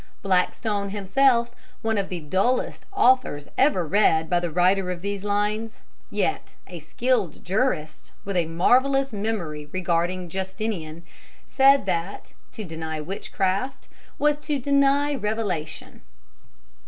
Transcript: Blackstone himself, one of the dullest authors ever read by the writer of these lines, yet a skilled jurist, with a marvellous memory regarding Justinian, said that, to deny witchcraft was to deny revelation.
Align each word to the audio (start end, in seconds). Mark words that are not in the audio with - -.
Blackstone 0.23 0.89
himself, 0.89 1.51
one 1.83 1.95
of 1.95 2.09
the 2.09 2.19
dullest 2.21 2.87
authors 2.91 3.47
ever 3.55 3.85
read 3.85 4.31
by 4.31 4.39
the 4.39 4.49
writer 4.49 4.89
of 4.89 5.03
these 5.03 5.23
lines, 5.23 5.79
yet 6.09 6.55
a 6.65 6.79
skilled 6.79 7.45
jurist, 7.45 8.11
with 8.25 8.35
a 8.35 8.47
marvellous 8.47 9.13
memory 9.13 9.67
regarding 9.67 10.27
Justinian, 10.27 11.03
said 11.47 11.85
that, 11.85 12.33
to 12.51 12.63
deny 12.63 12.99
witchcraft 12.99 13.89
was 14.17 14.39
to 14.39 14.57
deny 14.57 15.13
revelation. 15.13 16.01